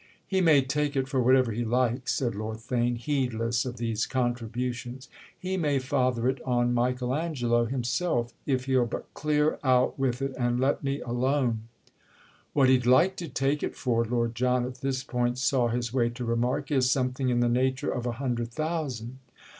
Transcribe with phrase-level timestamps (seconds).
[0.25, 5.09] "He may take it for whatever he likes," said Lord Theign, heedless of these contributions,
[5.37, 10.33] "he may father it on Michael Angelo himself if he'll but clear out with it
[10.39, 11.67] and let me alone!"
[12.53, 16.09] "What he'd like to take it for," Lord John at this point saw his way
[16.09, 19.19] to remark, "is something in the nature of a Hundred Thousand."